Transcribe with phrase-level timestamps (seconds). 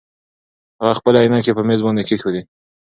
[0.79, 2.41] هغه خپلې عینکې په مېز باندې کېښودې.